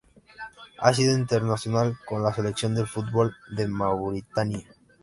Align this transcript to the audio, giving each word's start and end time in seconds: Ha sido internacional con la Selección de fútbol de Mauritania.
Ha 0.79 0.95
sido 0.95 1.13
internacional 1.15 1.95
con 2.07 2.23
la 2.23 2.33
Selección 2.33 2.73
de 2.73 2.87
fútbol 2.87 3.35
de 3.55 3.67
Mauritania. 3.67 4.67